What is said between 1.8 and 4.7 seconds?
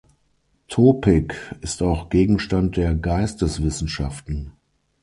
auch Gegenstand der Geisteswissenschaften.